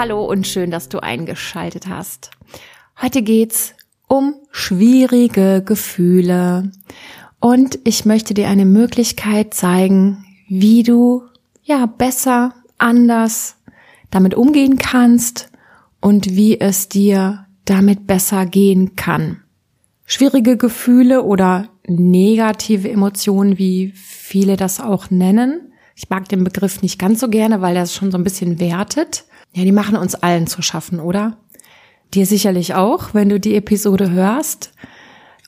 [0.00, 2.30] Hallo und schön, dass du eingeschaltet hast.
[3.02, 3.74] Heute geht's
[4.08, 6.72] um schwierige Gefühle
[7.38, 11.24] und ich möchte dir eine Möglichkeit zeigen, wie du
[11.64, 13.56] ja besser, anders
[14.10, 15.50] damit umgehen kannst
[16.00, 19.42] und wie es dir damit besser gehen kann.
[20.06, 25.74] Schwierige Gefühle oder negative Emotionen, wie viele das auch nennen.
[25.94, 28.60] Ich mag den Begriff nicht ganz so gerne, weil er es schon so ein bisschen
[28.60, 29.26] wertet.
[29.52, 31.38] Ja, die machen uns allen zu schaffen, oder?
[32.14, 34.72] Dir sicherlich auch, wenn du die Episode hörst.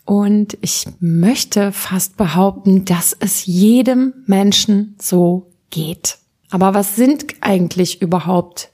[0.05, 6.19] Und ich möchte fast behaupten, dass es jedem Menschen so geht.
[6.51, 8.71] Aber was sind eigentlich überhaupt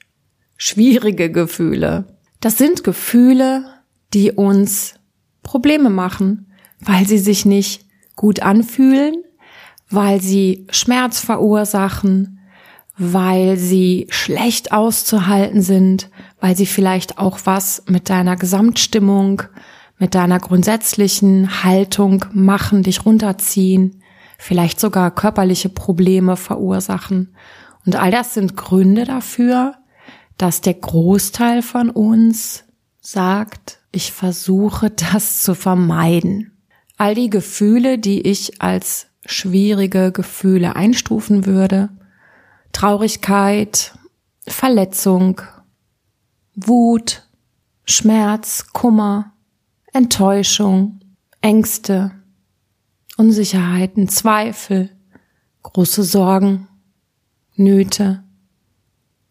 [0.57, 2.17] schwierige Gefühle?
[2.41, 3.65] Das sind Gefühle,
[4.15, 4.95] die uns
[5.43, 7.85] Probleme machen, weil sie sich nicht
[8.17, 9.23] gut anfühlen,
[9.91, 12.38] weil sie Schmerz verursachen,
[12.99, 16.11] weil sie schlecht auszuhalten sind,
[16.41, 19.43] weil sie vielleicht auch was mit deiner Gesamtstimmung,
[19.99, 24.03] mit deiner grundsätzlichen Haltung machen, dich runterziehen,
[24.37, 27.35] vielleicht sogar körperliche Probleme verursachen.
[27.87, 29.75] Und all das sind Gründe dafür,
[30.37, 32.65] dass der Großteil von uns
[33.01, 36.53] sagt, ich versuche das zu vermeiden.
[36.97, 41.91] All die Gefühle, die ich als schwierige Gefühle einstufen würde,
[42.73, 43.93] Traurigkeit,
[44.47, 45.41] Verletzung,
[46.55, 47.23] Wut,
[47.85, 49.33] Schmerz, Kummer,
[49.93, 51.01] Enttäuschung,
[51.41, 52.11] Ängste,
[53.17, 54.91] Unsicherheiten, Zweifel,
[55.63, 56.69] große Sorgen,
[57.55, 58.23] Nöte.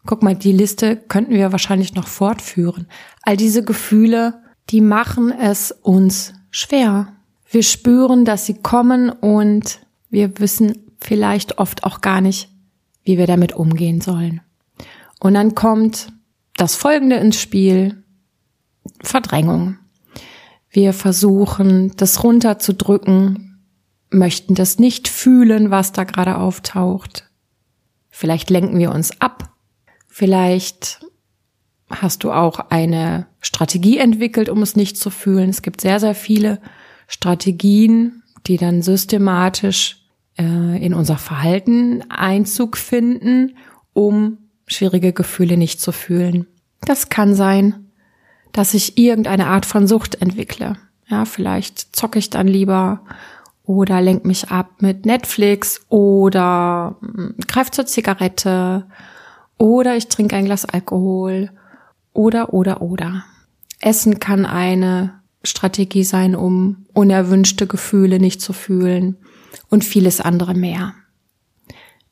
[0.06, 2.86] Guck mal, die Liste könnten wir wahrscheinlich noch fortführen.
[3.22, 7.12] All diese Gefühle, die machen es uns schwer.
[7.50, 12.50] Wir spüren, dass sie kommen und wir wissen vielleicht oft auch gar nicht,
[13.08, 14.42] wie wir damit umgehen sollen.
[15.18, 16.12] Und dann kommt
[16.56, 18.04] das Folgende ins Spiel.
[19.02, 19.78] Verdrängung.
[20.70, 23.64] Wir versuchen, das runterzudrücken,
[24.10, 27.30] möchten das nicht fühlen, was da gerade auftaucht.
[28.10, 29.54] Vielleicht lenken wir uns ab.
[30.06, 31.00] Vielleicht
[31.88, 35.48] hast du auch eine Strategie entwickelt, um es nicht zu fühlen.
[35.48, 36.60] Es gibt sehr, sehr viele
[37.06, 40.07] Strategien, die dann systematisch
[40.38, 43.56] äh, in unser Verhalten Einzug finden,
[43.92, 46.46] um schwierige Gefühle nicht zu fühlen.
[46.82, 47.90] Das kann sein,
[48.52, 50.76] dass ich irgendeine Art von Sucht entwickle.
[51.08, 53.00] Ja, vielleicht zocke ich dann lieber
[53.64, 58.86] oder lenk mich ab mit Netflix oder hm, greif zur Zigarette
[59.58, 61.50] oder ich trinke ein Glas Alkohol
[62.12, 63.24] oder oder oder.
[63.80, 69.16] Essen kann eine Strategie sein, um unerwünschte Gefühle nicht zu fühlen
[69.68, 70.94] und vieles andere mehr.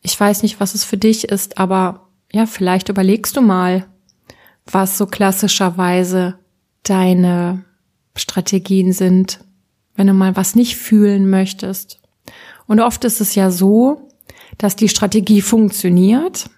[0.02, 3.86] Ich weiß nicht, was es für dich ist, aber ja, vielleicht überlegst du mal,
[4.66, 6.38] was so klassischerweise
[6.82, 7.64] deine
[8.14, 9.40] Strategien sind,
[9.94, 12.00] wenn du mal was nicht fühlen möchtest.
[12.66, 14.08] Und oft ist es ja so,
[14.58, 16.50] dass die Strategie funktioniert,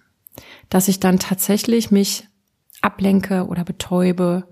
[0.68, 2.28] dass ich dann tatsächlich mich
[2.80, 4.44] ablenke oder betäube,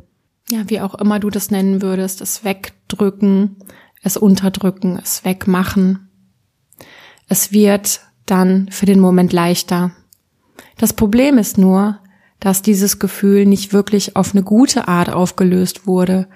[0.50, 3.56] ja, wie auch immer du das nennen würdest, es wegdrücken,
[4.02, 6.05] es unterdrücken, es wegmachen.
[7.28, 9.92] Es wird dann für den Moment leichter.
[10.78, 11.98] Das Problem ist nur,
[12.40, 16.28] dass dieses Gefühl nicht wirklich auf eine gute Art aufgelöst wurde,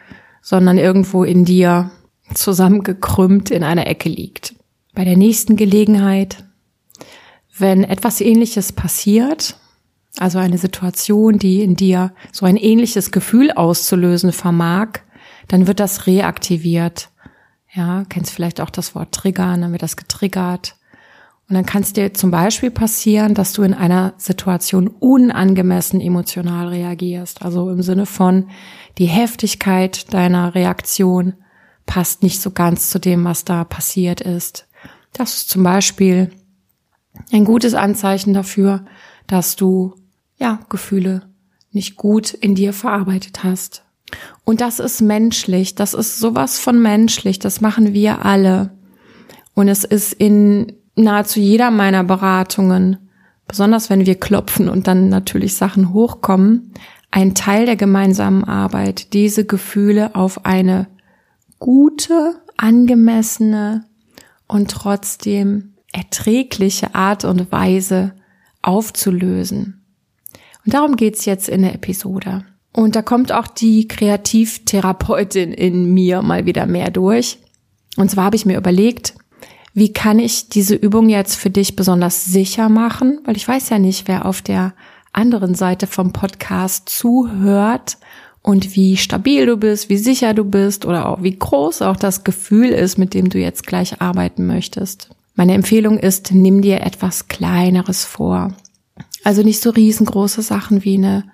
[0.42, 1.90] sondern irgendwo in dir
[2.34, 4.54] zusammengekrümmt in einer Ecke liegt.
[4.94, 6.44] Bei der nächsten Gelegenheit,
[7.56, 9.56] wenn etwas ähnliches passiert,
[10.18, 15.00] also eine Situation, die in dir so ein ähnliches Gefühl auszulösen vermag,
[15.48, 17.10] dann wird das reaktiviert.
[17.72, 20.76] Ja, kennst vielleicht auch das Wort triggern, dann wird das getriggert.
[21.50, 26.68] Und dann kann es dir zum Beispiel passieren, dass du in einer Situation unangemessen emotional
[26.68, 27.42] reagierst.
[27.42, 28.48] Also im Sinne von,
[28.98, 31.34] die Heftigkeit deiner Reaktion
[31.86, 34.68] passt nicht so ganz zu dem, was da passiert ist.
[35.12, 36.30] Das ist zum Beispiel
[37.32, 38.84] ein gutes Anzeichen dafür,
[39.26, 39.96] dass du,
[40.38, 41.30] ja, Gefühle
[41.72, 43.82] nicht gut in dir verarbeitet hast.
[44.44, 48.70] Und das ist menschlich, das ist sowas von menschlich, das machen wir alle.
[49.54, 52.98] Und es ist in nahezu jeder meiner Beratungen,
[53.46, 56.72] besonders wenn wir klopfen und dann natürlich Sachen hochkommen,
[57.10, 60.86] ein Teil der gemeinsamen Arbeit, diese Gefühle auf eine
[61.58, 63.84] gute, angemessene
[64.46, 68.12] und trotzdem erträgliche Art und Weise
[68.62, 69.82] aufzulösen.
[70.64, 72.44] Und darum geht's jetzt in der Episode.
[72.72, 77.38] Und da kommt auch die Kreativtherapeutin in mir mal wieder mehr durch.
[77.96, 79.14] Und zwar habe ich mir überlegt,
[79.72, 83.20] wie kann ich diese Übung jetzt für dich besonders sicher machen?
[83.24, 84.74] Weil ich weiß ja nicht, wer auf der
[85.12, 87.98] anderen Seite vom Podcast zuhört
[88.42, 92.24] und wie stabil du bist, wie sicher du bist oder auch wie groß auch das
[92.24, 95.10] Gefühl ist, mit dem du jetzt gleich arbeiten möchtest.
[95.34, 98.54] Meine Empfehlung ist, nimm dir etwas Kleineres vor.
[99.24, 101.24] Also nicht so riesengroße Sachen wie eine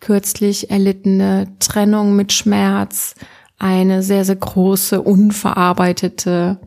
[0.00, 3.14] kürzlich erlittene Trennung mit Schmerz,
[3.58, 6.58] eine sehr, sehr große, unverarbeitete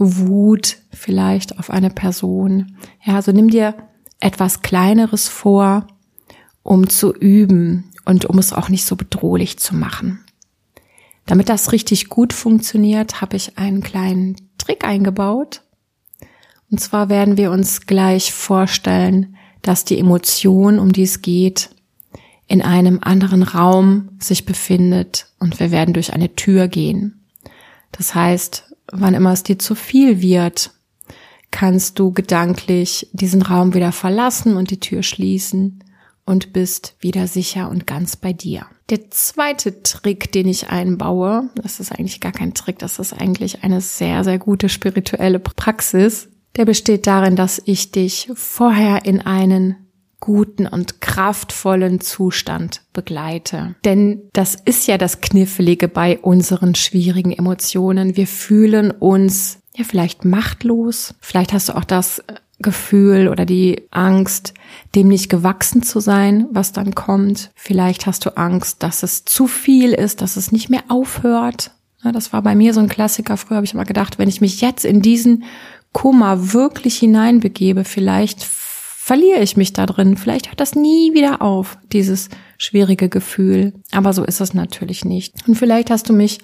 [0.00, 2.76] Wut vielleicht auf eine Person.
[3.04, 3.74] Ja, also nimm dir
[4.18, 5.86] etwas Kleineres vor,
[6.62, 10.24] um zu üben und um es auch nicht so bedrohlich zu machen.
[11.26, 15.62] Damit das richtig gut funktioniert, habe ich einen kleinen Trick eingebaut.
[16.70, 21.70] Und zwar werden wir uns gleich vorstellen, dass die Emotion, um die es geht,
[22.46, 27.24] in einem anderen Raum sich befindet und wir werden durch eine Tür gehen.
[27.92, 30.72] Das heißt, wann immer es dir zu viel wird,
[31.50, 35.82] kannst du gedanklich diesen Raum wieder verlassen und die Tür schließen
[36.24, 38.66] und bist wieder sicher und ganz bei dir.
[38.88, 43.62] Der zweite Trick, den ich einbaue, das ist eigentlich gar kein Trick, das ist eigentlich
[43.64, 49.79] eine sehr, sehr gute spirituelle Praxis, der besteht darin, dass ich dich vorher in einen
[50.20, 53.74] guten und kraftvollen Zustand begleite.
[53.84, 58.16] Denn das ist ja das Knifflige bei unseren schwierigen Emotionen.
[58.16, 61.14] Wir fühlen uns ja vielleicht machtlos.
[61.20, 62.22] Vielleicht hast du auch das
[62.58, 64.52] Gefühl oder die Angst,
[64.94, 67.50] dem nicht gewachsen zu sein, was dann kommt.
[67.54, 71.70] Vielleicht hast du Angst, dass es zu viel ist, dass es nicht mehr aufhört.
[72.02, 73.36] Das war bei mir so ein Klassiker.
[73.36, 75.44] Früher habe ich immer gedacht, wenn ich mich jetzt in diesen
[75.92, 78.42] Kummer wirklich hineinbegebe, vielleicht
[79.10, 80.16] verliere ich mich da drin.
[80.16, 82.28] Vielleicht hört das nie wieder auf, dieses
[82.58, 83.72] schwierige Gefühl.
[83.90, 85.48] Aber so ist es natürlich nicht.
[85.48, 86.38] Und vielleicht hast du mich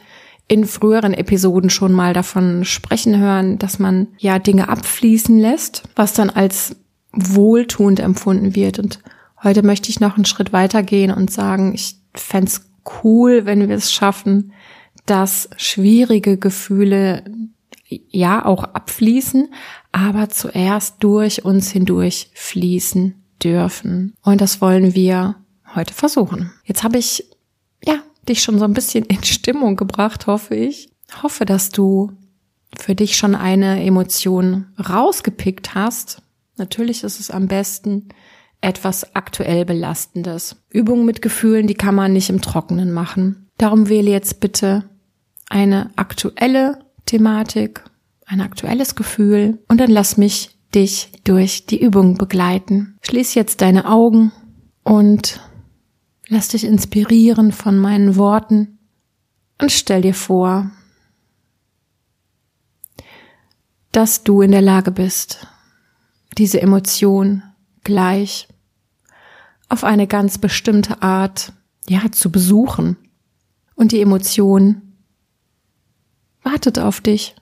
[0.48, 6.12] in früheren Episoden schon mal davon sprechen hören, dass man ja Dinge abfließen lässt, was
[6.14, 6.74] dann als
[7.12, 8.80] wohltuend empfunden wird.
[8.80, 8.98] Und
[9.44, 12.50] heute möchte ich noch einen Schritt weiter gehen und sagen, ich fände
[13.04, 14.50] cool, wenn wir es schaffen,
[15.06, 17.22] dass schwierige Gefühle
[17.88, 19.53] ja auch abfließen,
[19.93, 24.15] aber zuerst durch uns hindurch fließen dürfen.
[24.23, 25.37] Und das wollen wir
[25.75, 26.53] heute versuchen.
[26.65, 27.25] Jetzt habe ich
[27.85, 27.97] ja
[28.29, 30.91] dich schon so ein bisschen in Stimmung gebracht, hoffe ich.
[31.23, 32.12] Hoffe, dass du
[32.77, 36.23] für dich schon eine Emotion rausgepickt hast.
[36.56, 38.09] Natürlich ist es am besten
[38.61, 40.56] etwas aktuell belastendes.
[40.71, 43.49] Übungen mit Gefühlen, die kann man nicht im Trockenen machen.
[43.59, 44.88] Darum wähle jetzt bitte
[45.49, 47.82] eine aktuelle Thematik,
[48.26, 52.99] ein aktuelles Gefühl und dann lass mich dich durch die Übung begleiten.
[53.03, 54.33] Schließ jetzt deine Augen
[54.83, 55.40] und
[56.28, 58.78] lass dich inspirieren von meinen Worten
[59.61, 60.71] und stell dir vor,
[63.92, 65.47] dass du in der Lage bist,
[66.37, 67.42] diese Emotion
[67.83, 68.49] gleich
[69.69, 71.52] auf eine ganz bestimmte Art,
[71.88, 72.97] ja, zu besuchen.
[73.75, 74.86] Und die Emotion
[76.47, 77.35] wartet auf dich.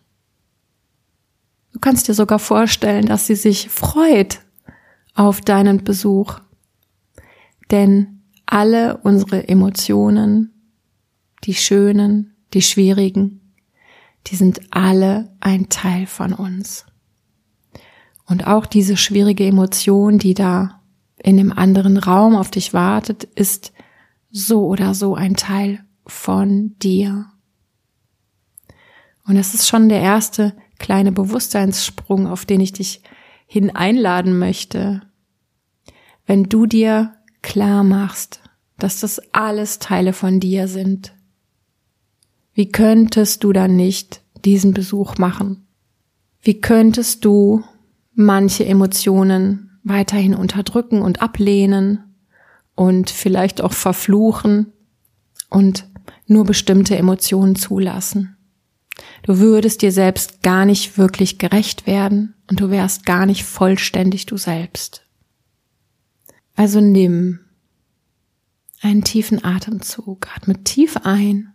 [1.73, 4.41] Du kannst dir sogar vorstellen, dass sie sich freut
[5.15, 6.41] auf deinen Besuch.
[7.71, 10.53] Denn alle unsere Emotionen,
[11.45, 13.53] die schönen, die schwierigen,
[14.27, 16.87] die sind alle ein Teil von uns.
[18.27, 20.81] Und auch diese schwierige Emotion, die da
[21.19, 23.73] in dem anderen Raum auf dich wartet, ist
[24.31, 27.27] so oder so ein Teil von dir.
[29.27, 33.03] Und es ist schon der erste kleine Bewusstseinssprung, auf den ich dich
[33.47, 35.03] hin einladen möchte.
[36.27, 38.41] Wenn du dir klar machst,
[38.79, 41.15] dass das alles Teile von dir sind,
[42.53, 45.67] wie könntest du dann nicht diesen Besuch machen?
[46.41, 47.65] Wie könntest du
[48.15, 52.15] manche Emotionen weiterhin unterdrücken und ablehnen
[52.75, 54.73] und vielleicht auch verfluchen
[55.51, 55.89] und
[56.27, 58.37] nur bestimmte Emotionen zulassen?
[59.23, 64.27] Du würdest dir selbst gar nicht wirklich gerecht werden und du wärst gar nicht vollständig
[64.27, 65.05] du selbst.
[66.55, 67.41] Also nimm
[68.81, 71.53] einen tiefen Atemzug, atme tief ein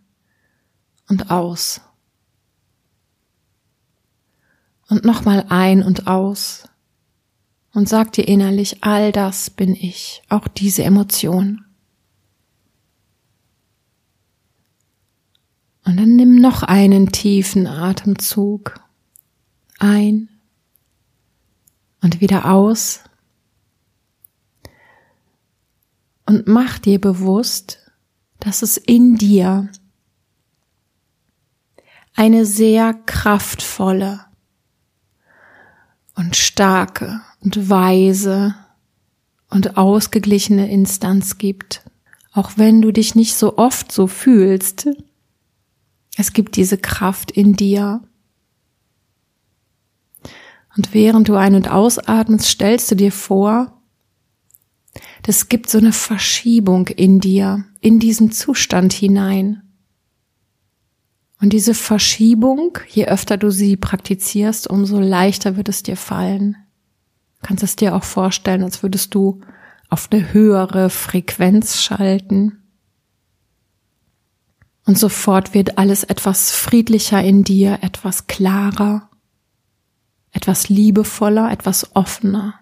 [1.08, 1.80] und aus.
[4.88, 6.64] Und nochmal ein und aus
[7.72, 11.64] und sag dir innerlich, all das bin ich, auch diese Emotion.
[15.90, 18.78] Und dann nimm noch einen tiefen Atemzug
[19.80, 20.28] ein
[22.00, 23.00] und wieder aus.
[26.26, 27.90] Und mach dir bewusst,
[28.38, 29.68] dass es in dir
[32.14, 34.24] eine sehr kraftvolle
[36.14, 38.54] und starke und weise
[39.48, 41.82] und ausgeglichene Instanz gibt.
[42.30, 44.86] Auch wenn du dich nicht so oft so fühlst,
[46.20, 48.02] es gibt diese Kraft in dir.
[50.76, 53.82] Und während du ein- und ausatmest, stellst du dir vor,
[55.22, 59.62] das gibt so eine Verschiebung in dir, in diesen Zustand hinein.
[61.40, 66.56] Und diese Verschiebung, je öfter du sie praktizierst, umso leichter wird es dir fallen.
[67.40, 69.40] Du kannst es dir auch vorstellen, als würdest du
[69.88, 72.58] auf eine höhere Frequenz schalten.
[74.90, 79.08] Und sofort wird alles etwas friedlicher in dir, etwas klarer,
[80.32, 82.58] etwas liebevoller, etwas offener.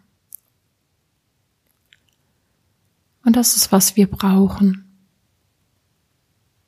[3.25, 4.95] Und das ist, was wir brauchen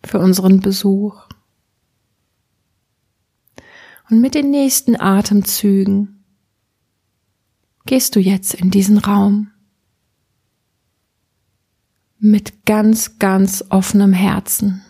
[0.02, 1.28] für unseren Besuch.
[4.08, 6.24] Und mit den nächsten Atemzügen
[7.84, 9.50] gehst du jetzt in diesen Raum
[12.18, 14.82] mit ganz, ganz offenem Herzen,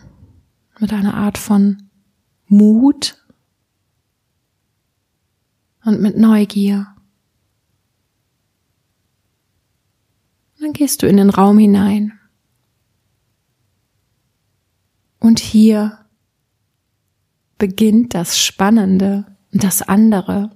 [0.81, 1.89] mit einer Art von
[2.47, 3.17] Mut
[5.85, 6.91] und mit Neugier.
[10.61, 12.19] dann gehst du in den Raum hinein.
[15.19, 16.05] Und hier
[17.57, 20.51] beginnt das Spannende und das andere.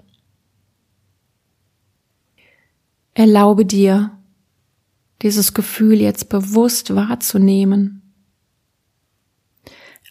[3.13, 4.17] Erlaube dir,
[5.21, 8.04] dieses Gefühl jetzt bewusst wahrzunehmen,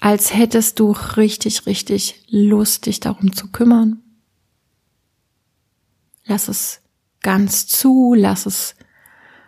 [0.05, 4.03] als hättest du richtig, richtig Lust, dich darum zu kümmern.
[6.27, 6.83] Lass es
[7.23, 8.75] ganz zu, lass es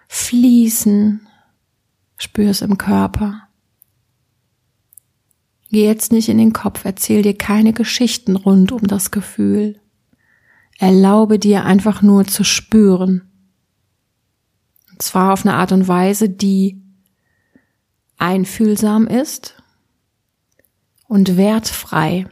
[0.09, 1.29] fließen,
[2.17, 3.49] spür es im Körper.
[5.69, 9.79] Geh jetzt nicht in den Kopf, erzähl dir keine Geschichten rund um das Gefühl.
[10.79, 13.31] Erlaube dir einfach nur zu spüren.
[14.91, 16.81] Und zwar auf eine Art und Weise, die
[18.17, 19.63] einfühlsam ist
[21.09, 22.27] und wertfrei.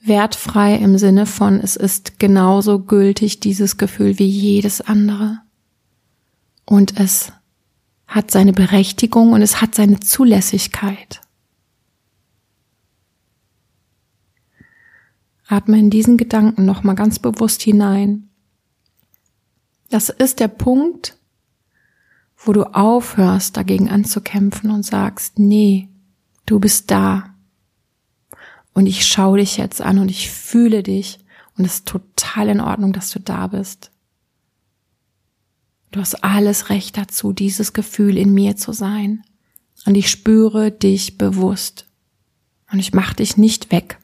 [0.00, 5.40] Wertfrei im Sinne von, es ist genauso gültig, dieses Gefühl, wie jedes andere.
[6.64, 7.32] Und es
[8.06, 11.20] hat seine Berechtigung und es hat seine Zulässigkeit.
[15.46, 18.28] Atme in diesen Gedanken nochmal ganz bewusst hinein.
[19.90, 21.17] Das ist der Punkt,
[22.38, 25.88] wo du aufhörst, dagegen anzukämpfen und sagst, nee,
[26.46, 27.34] du bist da.
[28.72, 31.18] Und ich schaue dich jetzt an und ich fühle dich
[31.56, 33.90] und es ist total in Ordnung, dass du da bist.
[35.90, 39.24] Du hast alles Recht dazu, dieses Gefühl in mir zu sein.
[39.84, 41.86] Und ich spüre dich bewusst.
[42.70, 43.98] Und ich mach dich nicht weg.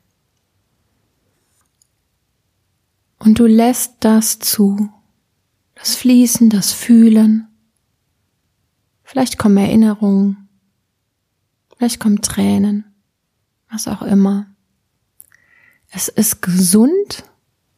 [3.18, 4.90] Und du lässt das zu.
[5.74, 7.48] Das Fließen, das Fühlen.
[9.14, 10.48] Vielleicht kommen Erinnerungen.
[11.76, 12.84] Vielleicht kommen Tränen.
[13.70, 14.48] Was auch immer.
[15.88, 17.22] Es ist gesund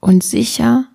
[0.01, 0.89] und sicher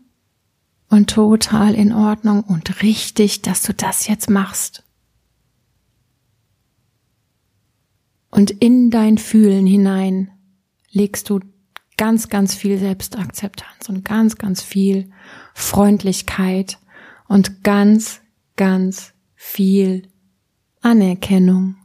[0.89, 4.83] und total in Ordnung und richtig, dass du das jetzt machst.
[8.31, 10.31] Und in dein Fühlen hinein
[10.89, 11.39] legst du
[11.98, 15.12] ganz, ganz viel Selbstakzeptanz und ganz, ganz viel
[15.53, 16.79] Freundlichkeit
[17.27, 18.21] und ganz,
[18.55, 20.11] ganz viel
[20.81, 21.75] Anerkennung.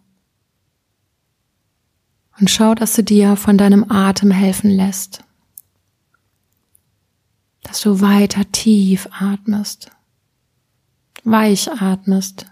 [2.38, 5.22] Und schau, dass du dir von deinem Atem helfen lässt
[7.66, 9.90] dass du weiter tief atmest,
[11.24, 12.46] weich atmest,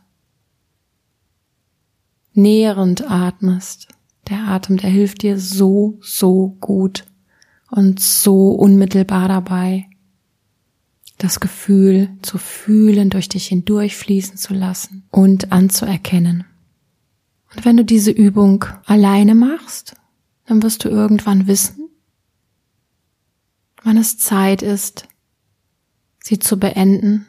[2.33, 3.89] nährend atmest.
[4.29, 7.05] Der Atem, der hilft dir so, so gut
[7.71, 9.87] und so unmittelbar dabei,
[11.19, 16.45] das Gefühl zu fühlen, durch dich hindurchfließen zu lassen und anzuerkennen.
[17.55, 19.95] Und wenn du diese Übung alleine machst,
[20.47, 21.89] dann wirst du irgendwann wissen,
[23.83, 25.07] wann es Zeit ist,
[26.23, 27.27] sie zu beenden.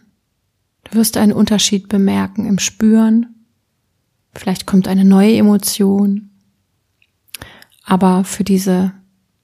[0.85, 3.45] Du wirst einen Unterschied bemerken im Spüren.
[4.33, 6.31] Vielleicht kommt eine neue Emotion.
[7.83, 8.93] Aber für diese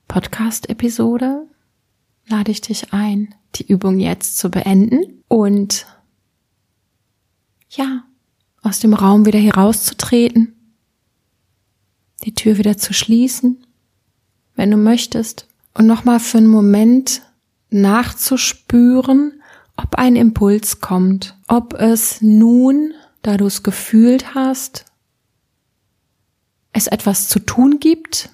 [0.07, 1.47] Podcast-Episode
[2.27, 5.85] lade ich dich ein, die Übung jetzt zu beenden und
[7.69, 8.03] ja,
[8.61, 10.55] aus dem Raum wieder herauszutreten,
[12.23, 13.65] die Tür wieder zu schließen,
[14.55, 17.21] wenn du möchtest, und nochmal für einen Moment
[17.69, 19.41] nachzuspüren,
[19.77, 24.85] ob ein Impuls kommt, ob es nun, da du es gefühlt hast,
[26.73, 28.29] es etwas zu tun gibt,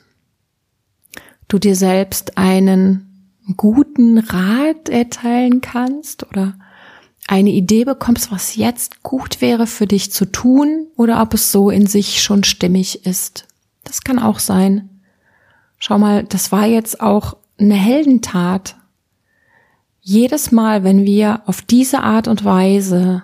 [1.47, 3.06] du dir selbst einen
[3.55, 6.55] guten Rat erteilen kannst oder
[7.27, 11.69] eine Idee bekommst, was jetzt gut wäre für dich zu tun oder ob es so
[11.69, 13.45] in sich schon stimmig ist.
[13.83, 14.89] Das kann auch sein.
[15.77, 18.75] Schau mal, das war jetzt auch eine Heldentat.
[20.01, 23.23] Jedes Mal, wenn wir auf diese Art und Weise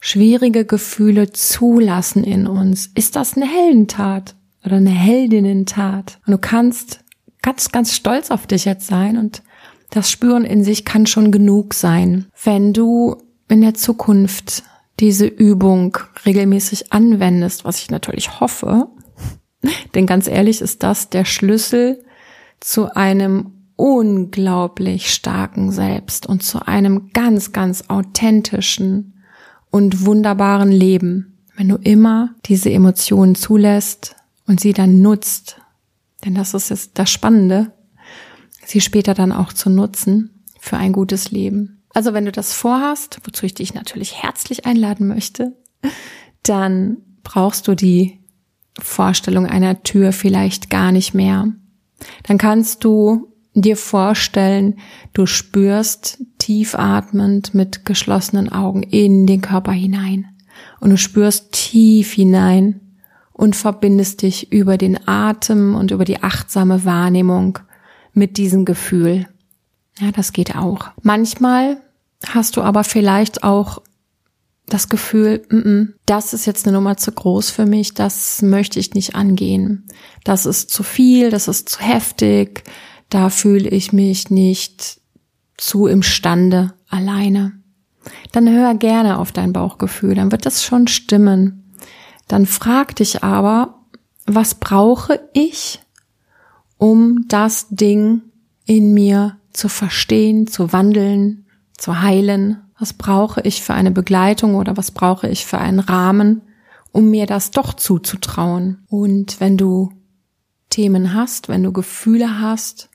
[0.00, 6.18] schwierige Gefühle zulassen in uns, ist das eine Heldentat oder eine Heldinnentat.
[6.26, 7.00] Und du kannst
[7.42, 9.42] ganz, ganz stolz auf dich jetzt sein und
[9.90, 12.26] das Spüren in sich kann schon genug sein.
[12.42, 13.16] Wenn du
[13.48, 14.62] in der Zukunft
[15.00, 18.88] diese Übung regelmäßig anwendest, was ich natürlich hoffe,
[19.94, 22.04] denn ganz ehrlich ist das der Schlüssel
[22.60, 29.14] zu einem unglaublich starken Selbst und zu einem ganz, ganz authentischen
[29.70, 34.16] und wunderbaren Leben, wenn du immer diese Emotionen zulässt
[34.46, 35.60] und sie dann nutzt.
[36.24, 37.72] Denn das ist jetzt das Spannende,
[38.70, 41.82] sie später dann auch zu nutzen für ein gutes Leben.
[41.92, 45.56] Also wenn du das vorhast, wozu ich dich natürlich herzlich einladen möchte,
[46.42, 48.20] dann brauchst du die
[48.78, 51.48] Vorstellung einer Tür vielleicht gar nicht mehr.
[52.22, 54.76] Dann kannst du dir vorstellen,
[55.12, 60.26] du spürst tief atmend mit geschlossenen Augen in den Körper hinein
[60.78, 62.80] und du spürst tief hinein
[63.32, 67.58] und verbindest dich über den Atem und über die achtsame Wahrnehmung
[68.12, 69.28] mit diesem Gefühl.
[69.98, 70.90] Ja, das geht auch.
[71.02, 71.80] Manchmal
[72.26, 73.82] hast du aber vielleicht auch
[74.66, 78.78] das Gefühl, mm -mm, das ist jetzt eine Nummer zu groß für mich, das möchte
[78.78, 79.86] ich nicht angehen.
[80.24, 82.64] Das ist zu viel, das ist zu heftig,
[83.08, 85.00] da fühle ich mich nicht
[85.56, 87.60] zu imstande alleine.
[88.32, 91.74] Dann hör gerne auf dein Bauchgefühl, dann wird das schon stimmen.
[92.28, 93.80] Dann frag dich aber,
[94.26, 95.80] was brauche ich,
[96.80, 98.22] um das Ding
[98.64, 101.44] in mir zu verstehen, zu wandeln,
[101.76, 102.56] zu heilen?
[102.78, 106.40] Was brauche ich für eine Begleitung oder was brauche ich für einen Rahmen,
[106.90, 108.78] um mir das doch zuzutrauen?
[108.88, 109.92] Und wenn du
[110.70, 112.88] Themen hast, wenn du Gefühle hast,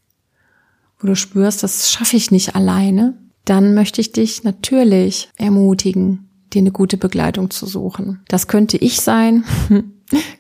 [0.98, 6.62] wo du spürst, das schaffe ich nicht alleine, dann möchte ich dich natürlich ermutigen, dir
[6.62, 8.24] eine gute Begleitung zu suchen.
[8.30, 9.44] Das könnte ich sein.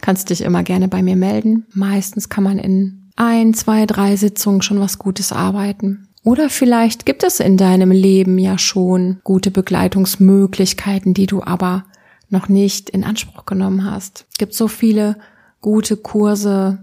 [0.01, 1.67] Kannst dich immer gerne bei mir melden.
[1.73, 6.08] Meistens kann man in ein, zwei, drei Sitzungen schon was Gutes arbeiten.
[6.23, 11.86] Oder vielleicht gibt es in deinem Leben ja schon gute Begleitungsmöglichkeiten, die du aber
[12.30, 14.25] noch nicht in Anspruch genommen hast.
[14.32, 15.17] Es gibt so viele
[15.62, 16.80] gute Kurse,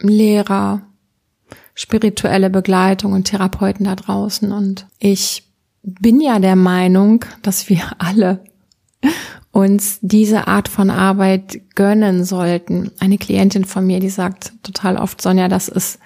[0.00, 0.82] Lehrer,
[1.74, 4.52] spirituelle Begleitung und Therapeuten da draußen.
[4.52, 5.44] Und ich
[5.82, 8.44] bin ja der Meinung, dass wir alle
[9.50, 12.90] uns diese Art von Arbeit gönnen sollten.
[13.00, 15.98] Eine Klientin von mir, die sagt total oft, Sonja, das ist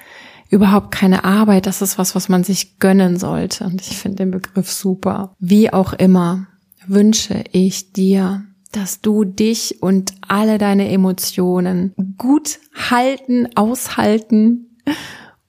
[0.48, 3.64] überhaupt keine Arbeit, das ist was, was man sich gönnen sollte.
[3.64, 5.34] Und ich finde den Begriff super.
[5.38, 6.46] Wie auch immer
[6.86, 14.78] wünsche ich dir, dass du dich und alle deine Emotionen gut halten, aushalten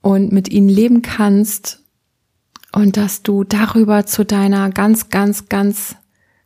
[0.01, 1.83] und mit ihnen leben kannst
[2.73, 5.95] und dass du darüber zu deiner ganz, ganz, ganz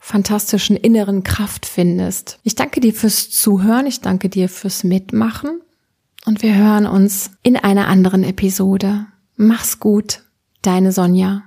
[0.07, 2.39] fantastischen inneren Kraft findest.
[2.43, 5.59] Ich danke dir fürs Zuhören, ich danke dir fürs Mitmachen
[6.25, 9.07] und wir hören uns in einer anderen Episode.
[9.35, 10.23] Mach's gut,
[10.61, 11.43] deine Sonja.